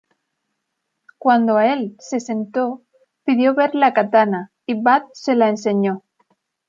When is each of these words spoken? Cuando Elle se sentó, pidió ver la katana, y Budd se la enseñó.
Cuando 1.19 1.59
Elle 1.59 1.95
se 1.99 2.19
sentó, 2.19 2.81
pidió 3.23 3.53
ver 3.53 3.75
la 3.75 3.93
katana, 3.93 4.51
y 4.65 4.73
Budd 4.73 5.03
se 5.13 5.35
la 5.35 5.47
enseñó. 5.47 6.01